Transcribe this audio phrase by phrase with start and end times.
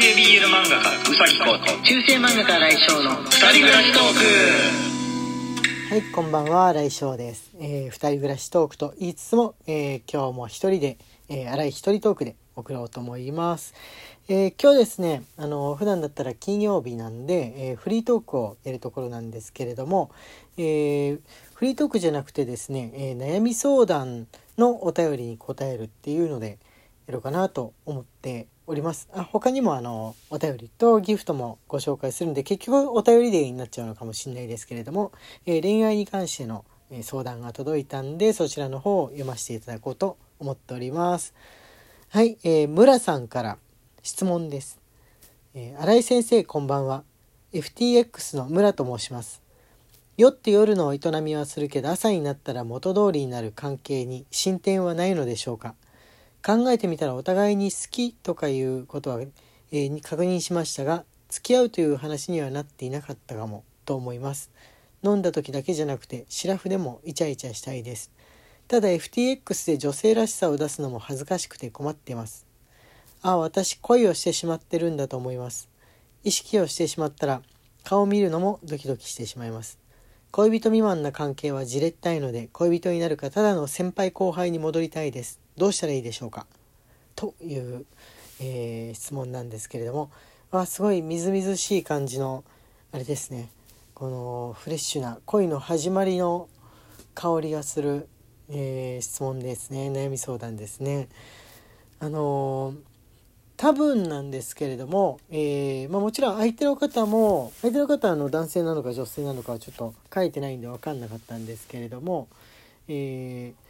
[0.00, 4.02] 系 BL 漫画家うさぎこと中世漫画家来翔の二人暮らしトー
[5.88, 7.50] クはい、こんばんは、来翔です。
[7.60, 10.96] えー、二人暮らしトークと言いつつも、えー今日も一人で、
[11.28, 13.74] えー、荒い一人トークで送ろうと思います。
[14.28, 20.10] えー今日ですね、あの、普段だったら金曜日なんで、えーフリートークをやるところなんですけれども、
[20.56, 21.20] えー
[21.54, 26.58] フリートークじゃなくてですね、えー悩み相談のお便りに答えるっていうので、
[27.06, 29.08] やろうかなと思っております。
[29.12, 35.10] あ他にもあのお便りとギフトもご紹介するんで結局お便りデーになっちゃうのかもしれないですけれども、
[35.44, 41.34] えー恋愛に関しての、え相談が届いたんでそちらの方を読ませていただこうと思っております。
[42.10, 43.58] はい、えー、村さんから
[44.02, 44.78] 質問です。
[45.54, 47.02] えー新井先生こんばんは。
[47.52, 49.42] FTX の村と申します。
[50.16, 55.74] 酔って夜の営みはするけど朝になったら元通りになる関係に進展はないのでしょうか？
[56.44, 64.50] 考えてみたらお互いに好きとかいうことは、えー確認しましたが付き合うという話にはなっていなかったかもと思います。
[65.02, 68.10] 飲んだ時だけじゃなくてシラフでもイチャイチャしたいです。
[68.68, 72.46] ただ FTX で女性らしさを出すのも恥ずかしくて困ってます。
[73.22, 75.68] ああ私恋をしてしまってるんだと思います。
[76.24, 77.42] 意識をしてしまったら
[77.84, 79.78] 顔を見るのもドキドキしてしまいます。
[80.32, 85.40] 恋人未満な関係はじれったいので恋人になるかただの先輩後輩に戻りたいです。
[85.56, 86.46] どうしたらいいでしょうか？
[87.16, 87.84] という、
[88.40, 90.10] えー質問なんですけれども
[90.50, 92.44] あすごいみずみずしい感じの
[92.92, 93.50] あれですね。
[93.94, 96.48] このフレッシュな恋の始まりの
[97.14, 98.08] 香りがする、
[98.48, 99.90] えー質問ですね。
[99.90, 101.08] 悩み相談ですね。
[101.98, 102.76] あのー
[103.56, 112.28] 多分なんですけれども、えーまあ、もちろん相手の方も相手の方はあの男性なのか女性なのかはちょっと書いてないんで分かんなかったんですけれども、
[112.88, 113.69] えー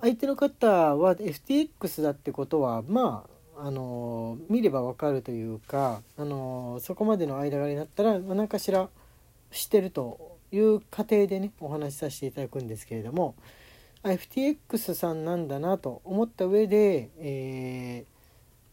[0.00, 8.88] 相手の方は FTX だってことはまああの見ればわかるというかあのそこまでの間柄になったら何かしら
[9.50, 13.34] 知ってるという過程でねお話しさせていただくんですけれども
[14.04, 18.18] FTX さんなんだなと思った上で、えー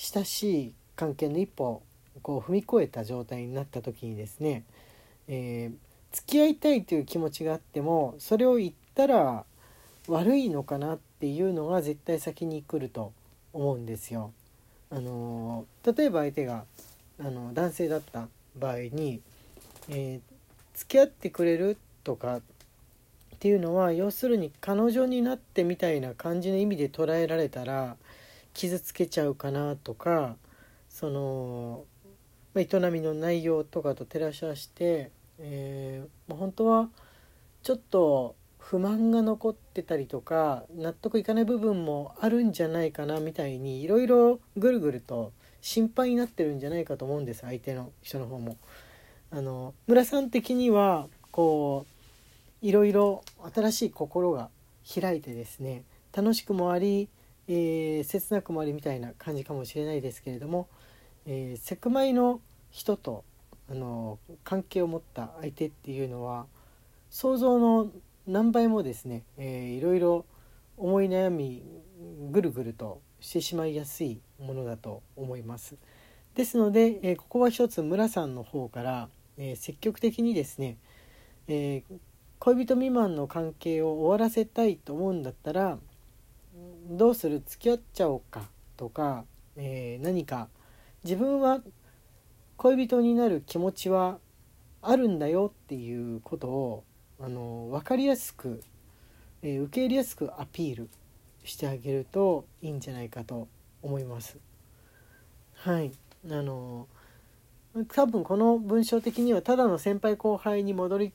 [0.00, 1.82] 親しい関係の一歩を
[2.22, 4.62] こう踏み越えた状態になった時にですね、
[5.26, 9.44] えー付き合いたいという気持ちがあってもそれを言ったら
[10.08, 13.12] 悪いのかなっていうのが絶対先に来ると
[13.52, 14.32] 思うんですよ。
[14.90, 16.64] あの例えば相手が
[17.20, 19.20] あの男性だった場合に、
[19.88, 20.38] えー
[20.78, 22.40] 付き合ってくれるとかっ
[23.40, 27.96] ていうのは要するに彼女になってみたいな感じの意味で捉えられたら
[28.54, 30.36] 傷つけちゃうかなとか
[30.88, 31.84] その、
[32.54, 36.88] ま、営みの内容とかと照らし合わせて、えー本当は
[37.64, 38.36] ちょっと
[38.70, 48.58] 不満が残ってたりとか納得いかない部分もあるんじゃないかなみたいにいろいろぐるぐると心配になってるんじゃないかと思うんです相手の人の方も。
[49.30, 51.86] あの村さん的にはこ
[52.62, 53.24] ういろいろ
[53.54, 54.50] 新しい心が
[55.00, 55.84] 開いてですね
[56.14, 57.08] 楽しくもあり、
[57.46, 60.68] えー切なくもありみたいな感じかもしれないですけれども、
[61.24, 63.24] えーセクマイの人と
[63.70, 66.44] あの関係を持った相手っていうのは
[67.08, 67.90] 想像の
[68.28, 70.26] 何倍もですね、えーいろいろ
[70.76, 71.62] 思い悩み
[72.30, 75.76] ぐるぐるとしてしまいやすいものだと思います。
[76.34, 79.08] ですので、えーここは一つ村さんの方から、
[79.38, 80.76] えー積極的にですね、
[81.48, 81.98] えー
[82.38, 85.78] 恋人未満の関係を終わらせたいと思うんだったら
[86.90, 87.42] どうする？
[87.44, 88.42] 付き合っちゃおうか
[88.76, 89.24] とか、
[89.56, 90.48] えー何か
[91.02, 91.62] 自分は
[92.58, 94.18] 恋人になる気持ちは
[94.82, 96.84] あるんだよっていうことを
[97.20, 98.62] あの分かりやすく、
[99.42, 100.88] えー受け入れやすくアピール
[101.44, 103.48] してあげるといいんじゃないかと
[103.82, 104.38] 思います。
[105.54, 105.92] はい。
[106.30, 106.86] あの
[107.92, 111.12] 多分この文章的にはただの先輩後輩に戻り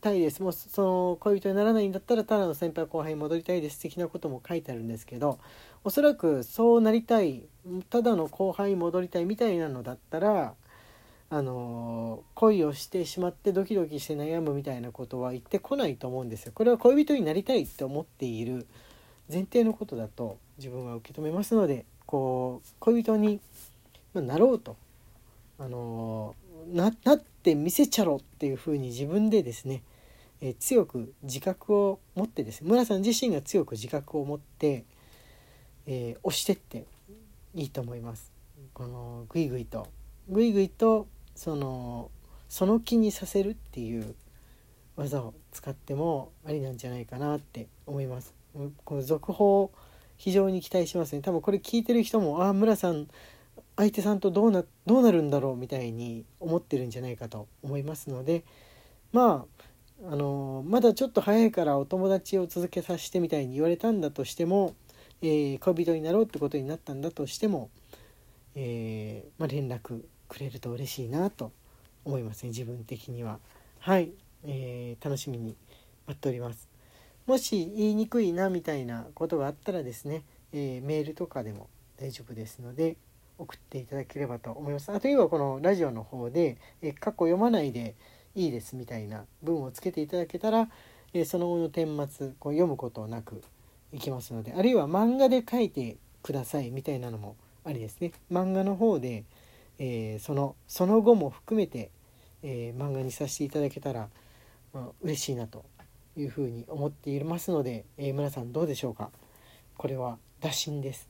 [0.00, 0.42] たいです。
[0.42, 3.80] もうその恋人にならないんだったらただの先輩後輩に戻りたいです。
[3.80, 5.38] 的なことも書いてあるんですけど
[5.84, 7.44] おそらくそうなりたい
[7.90, 10.54] ただの後輩に戻りたいみたいなのだったら
[11.28, 16.52] あの恋をしてしまってドキドキして悩むみたいなことは言ってこないと思うんですよ。
[16.54, 18.66] これは恋人になりたいって思っている
[19.28, 23.40] 前提のことだと自分は受け止めますのでこう恋人に
[24.14, 24.76] なろうと
[25.58, 26.34] あの
[26.72, 29.82] なって見せちゃろっていうふうに自分でですね、
[30.40, 34.84] え強く自覚を持ってですね村さん自身が強く自覚を持って、
[35.86, 36.84] えー押してって
[37.54, 38.32] いいと思います。
[38.74, 39.88] このグイグイと
[40.28, 41.06] グイグイと
[41.36, 42.10] その
[42.48, 44.14] その気にさせるっていう
[44.96, 48.34] 技を使ってもありなんじゃないかなって思います。
[48.84, 49.70] この続報
[50.16, 51.22] 非常に期待しますね。
[51.22, 53.06] 多分これ聞いてる人もああ村さん
[53.76, 58.44] 相手さんとどうなどうなるんだろうみたいに思ってるんじゃないかと思いますので
[59.12, 59.46] ま
[60.02, 64.74] ああのまだちょっと早いからお友達を続けさせてみたいに言われたんだとしても、
[65.22, 67.70] えー、恋人になろうってことになったんだとしても、
[68.54, 71.52] えー、まあ、連絡くれると嬉しいなと
[72.04, 73.38] 思いますね自分的には。
[73.80, 74.10] はい、
[74.44, 75.56] えー、楽しみに
[76.06, 76.68] 待っております。
[77.26, 81.68] もし言いにくいなみたいなことがあったらですね、えメールとかでも
[81.98, 82.96] 大丈夫ですので
[83.38, 84.92] 送っていただければと思います。
[84.92, 87.96] あとはこのラジオの方で、え過去読まないで
[88.36, 90.68] いいですみたいな文をつけていただけたら、
[91.12, 93.42] えその後の顛末こう読むことなく
[93.92, 98.12] いきますのであるいは漫画で書いてくださいみたいなのもありですね。
[98.30, 99.24] 漫画の方で、
[99.78, 101.90] えー、そのその後も含めて、
[102.42, 104.08] えー、漫画にさせていただけたら、
[104.72, 105.64] まあ、嬉しいなと
[106.16, 109.10] いうふうに思っていますので、えー、皆さんどうでしょうか？
[109.76, 111.08] これは打診です。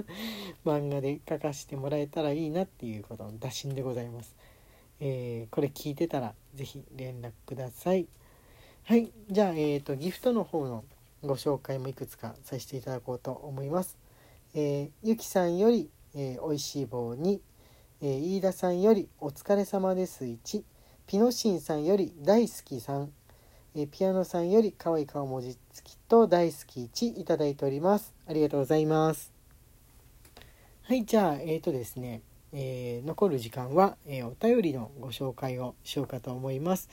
[0.64, 4.34] 漫画で書かせてもらえたらいいなっていうことの打診でございます、
[5.00, 8.06] えー、これ聞いてたら是非連絡ください。
[8.84, 9.12] はい。
[9.30, 10.84] じゃあ、えーと、ギフトの方の
[11.22, 13.98] ご紹介もいくつかさせていただこうと思います、
[14.54, 17.42] えー、ゆきさんより、えー、おいしい棒に、
[18.00, 20.62] えー、飯田さんよりお疲れ様です1
[21.06, 23.10] ピノシンさんより大好きさん
[23.74, 28.14] えピアノさんより可愛い顔文字付きと大好き1いただいております。
[28.26, 29.32] ありがとうございます。
[30.82, 32.22] はい、じゃあ、えっ、ー、とですね、
[32.52, 36.88] えー、残る時間は、え、お便りのご紹介をしようかと思います。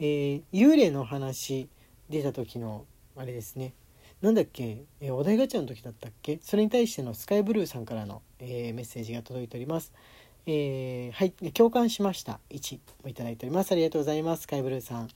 [0.00, 1.68] え幽霊の話
[2.10, 2.84] 出た時の
[3.16, 3.74] あれですね。
[4.22, 6.38] なんだっけ、えお題ガチャの時だったっけ？
[6.42, 9.92] それに対してのスカイブルーさんからの、えメッセージが届いております。
[10.46, 12.38] えーはい、共感しました。
[12.50, 13.72] 1もいただいております。
[13.72, 14.42] ありがとうございます。
[14.42, 15.08] スカイブルーさん。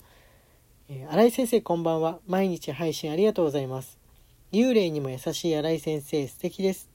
[0.89, 2.19] えー、新井先生こんばんは。
[2.27, 3.99] 毎日配信ありがとうございます。
[4.53, 6.89] 幽霊にも優しい新井先生素敵です。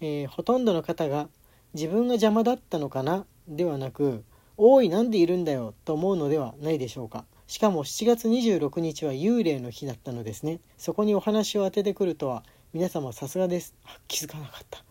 [0.00, 1.28] えー、ほとんどの方が
[1.74, 3.24] 自分が邪魔だったのかな？
[3.46, 4.24] ではなく、
[4.56, 5.74] おいなんでいるんだよ？
[5.84, 7.24] と思うのではないでしょうか。
[7.46, 10.58] しかも7月26日は幽霊の日だったのですね。
[10.76, 12.42] そこにお話を当ててくるとは
[12.72, 13.76] 皆様さすがです。
[13.84, 14.84] あ気づかなかった。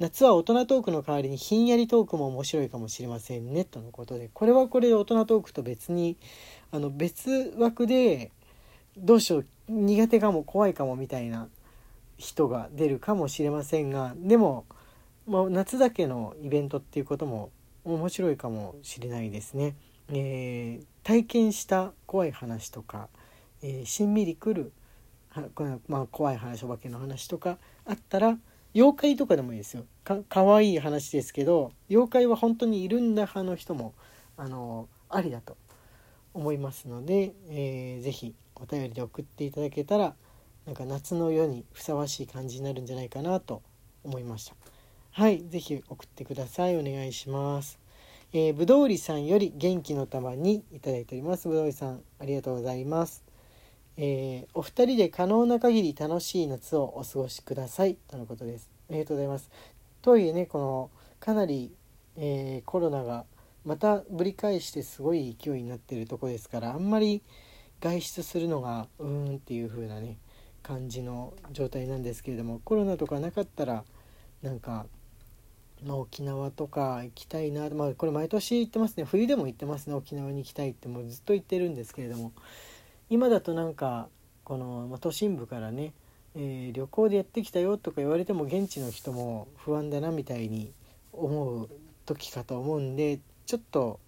[0.00, 6.16] 夏は大人トークの代わりにひんやりトークも面白いかもしれませんねとのことでこれはこれで大人トークと別に
[6.72, 8.30] あの別枠で
[8.96, 11.48] どうしよう苦手かも怖いかもみたいな
[12.16, 14.64] 人が出るかもしれませんがでも、
[15.26, 17.50] まあ、夏だけのイベントっていうことも
[17.84, 19.74] 面白いかもしれないですね。
[20.08, 23.08] えー、体験した怖い話とか、
[23.62, 24.72] えー、しんみりくる
[25.86, 28.36] まあ、怖い話お化けの話とかあったら
[28.74, 29.84] 妖怪とかでもいいですよ。
[30.04, 33.94] かかわいい話ですけど妖怪は本当にいるんだ派の人も
[34.36, 35.56] あのありだと
[36.34, 40.14] 思いますので、えー、ぜひお便りで送っていただけたら
[40.66, 43.62] なんか夏の夜にふさわしい感じになるんじゃないかなと
[44.04, 44.54] 思いました。
[45.12, 46.76] はいぜひ送ってください。
[46.76, 47.80] お願いします。
[48.32, 51.48] えー、ぶどうりさんより元気の玉にいただいております。
[51.48, 53.29] ぶどうりさんありがとうございます。
[53.96, 58.70] えー、お二人で可能な限り楽しい夏をお過ごしくださいとのことです。
[58.88, 59.50] ありがとうございます。
[60.02, 60.90] とはいえねこの
[61.20, 61.72] かなり、
[62.16, 63.24] えー、コロナが
[63.64, 67.22] またぶり返してすごい勢いになってるとこですからあんまり
[67.80, 70.16] 外出するのがうーんっていう風なね
[70.62, 73.84] 感じの状態なんですけれどもコロナとかなかったら
[74.42, 74.86] なんか、
[75.84, 82.32] まあ、沖縄とか行きたいなまあこれ毎年行ってますね冬でも行ってますね沖縄に行きたいってもうずっと言ってるんですけれども
[83.10, 84.08] 今だとなんか
[84.44, 85.92] この、ま都心部からね、
[86.36, 90.72] えー、旅行でやってきたよとか言われても現地の人も不安だなみたいに
[91.12, 91.68] 思う
[92.06, 93.98] 時かと思うんでちょっと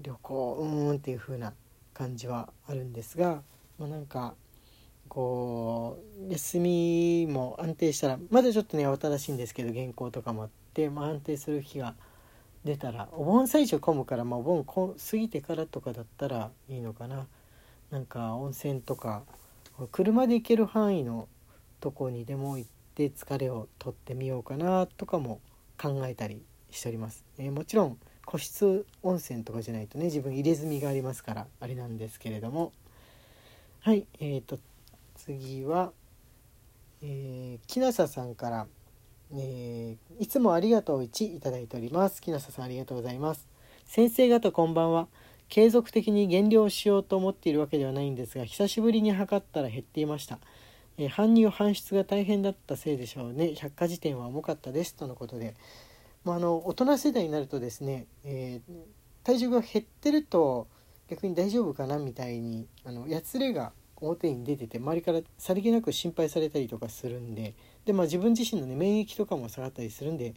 [0.00, 1.54] 旅行うーんっていう風な
[1.94, 3.42] 感じはあるんですが、
[3.78, 4.34] まあ、なんか
[5.08, 5.98] こ
[6.28, 11.94] う休みも安定したらまだちょっとね慌ただしいんですけど原稿とかもあって、まあ、安定する日が
[12.64, 17.26] 出たらお盆最初混むから、まあ、お盆過ぎてからとかだったらいいのかな。
[17.90, 19.22] なんか温泉とか
[19.92, 21.28] 車で行ける範囲の
[21.80, 25.40] とこにでも行って疲れを取ってみようかなとかも
[25.80, 27.24] 考えたりしております。
[27.38, 32.72] えー、もちろん個室温泉とかじゃないとね自分入れ墨がありますからあれなんですけれども。
[33.80, 34.58] はいえーと
[35.20, 35.92] 次は、
[37.02, 38.66] えー、木下さんから、
[39.34, 42.22] えー、いつもありがとう1いただいております。
[42.22, 43.46] 木下さんありがとうございます。
[43.84, 45.08] 先生方こんばんは。
[45.50, 50.38] 継続的に減量しようと思っているわけではないんですが久しぶりに測ったら減っていました、
[50.96, 53.54] えー、搬入搬出が大変だったせいでしょうね。
[53.54, 55.54] 百科事典は重かったですとのことで、
[56.24, 58.74] まあ、あの大人世代になるとですね、えー、
[59.24, 60.68] 体重が減ってると
[61.08, 67.54] 逆に大丈夫かなみたいにあのやつれが表に出てて周りからさりげなく心配されたりとかするんで
[67.84, 70.34] で、まあ、自分自身の、ね、免疫とかも下がったりするんで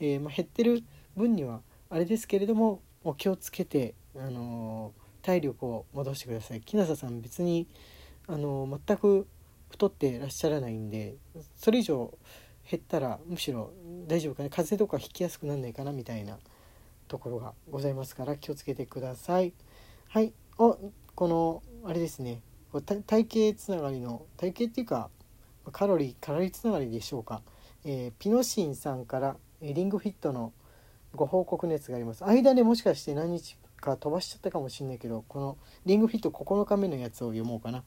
[0.00, 0.82] えー、まあ、減ってる
[1.16, 4.92] 分にはあれですけれどもお気をつけて、あの
[5.22, 6.60] 体力を戻してください。
[6.60, 7.68] 木下さん別に、
[8.26, 9.26] あの全く
[9.70, 11.16] 太ってらっしゃらないんで
[11.56, 12.16] それ以上
[12.70, 13.72] 減ったらむしろ
[14.06, 14.48] 大丈夫かな。
[14.48, 16.38] 風邪とかひきやすくなんないかなみたいな
[17.06, 19.52] ところがございますから気をつけてください。
[20.08, 20.32] はい。
[20.58, 20.78] お
[21.14, 22.40] このあれですね。
[23.06, 25.10] 体型つながりの体型っていうか
[25.70, 27.42] カロリーカロリーつながりでしょうか、
[27.84, 30.52] えー、ピノシンさんからリングフィットの
[31.14, 35.56] ご報告熱があります間でもしかして何日か飛ばしちゃったかもしれないけどこの
[35.86, 37.84] リングフィット9日目のやつを読もうかな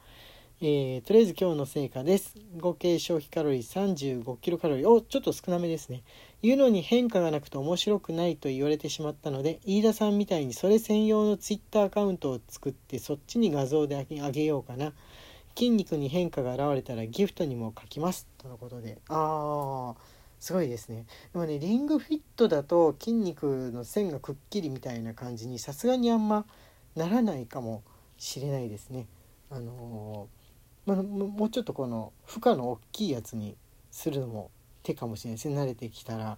[0.60, 2.34] えー、とりあえず今日の成果です。
[2.60, 4.90] 合計消費カロリー35キロカロリー。
[4.90, 6.02] お、ちょっと少なめですね。
[6.42, 14.94] 言うのに変化がなくて面白くないと言われてしまったので、飯田さんみたいにそれ専用のツイッターアカウントを作ってそっちに画像であげようかな。
[15.56, 18.26] 筋肉に変化が現れたらギフトにも書きます。
[18.40, 18.98] とのことで。
[19.10, 19.96] あー、
[20.40, 21.06] すごいですね。
[21.34, 26.46] でもね、リングフィットだと筋肉の線がくっきりみたいな感じにさすがにあんま
[26.96, 27.84] ならないかも
[28.18, 29.08] しれないですね。
[29.50, 30.38] あのー
[30.88, 33.58] まあ、もうちょっとこの負荷の大きいやつに
[33.92, 34.52] するのも
[34.84, 35.60] 手かもしれないですね。
[35.60, 36.38] 慣れてきたら。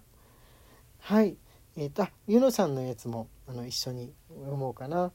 [0.98, 1.36] はい。
[1.76, 5.12] えっ、ー、とあゆのさんのやつもあの一緒に読もうかな、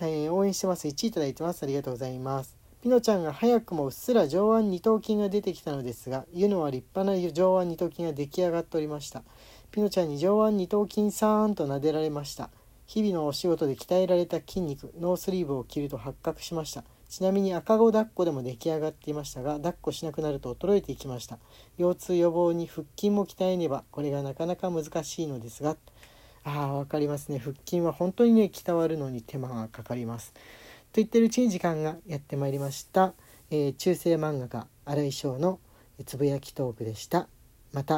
[0.00, 0.86] えー、応援してます。
[0.86, 1.62] 1位いただいてます。
[1.62, 2.55] ありがとうございます。
[2.86, 9.24] ピノちゃんが早くもうっすら上腕二頭筋が出てきたのですがユノは立派な上腕二頭筋が出来上がっておりました。
[9.72, 12.48] ピノちゃんに上腕二頭筋さーんと撫でられました。
[12.86, 16.84] 日々のお仕事で鍛えられた筋肉ノースリーブを着ると発覚しました。
[17.08, 21.40] ちなみに赤子抱っこでも出来上がっていましたが抱っこしなくなると衰えていきました。
[21.78, 25.76] 腰痛予防に腹筋も鍛えねばこれがなかなか難しいのですが。
[26.44, 27.40] ああ分かりますね。
[27.40, 30.32] 腹筋は本当にね鍛わるのに手間がかかります。
[30.96, 33.12] と言ってるうちに時間がやってまいりました、
[33.50, 35.60] えー、中世漫画家新井翔の
[36.06, 37.28] つぶやきトークでした。
[37.74, 37.94] また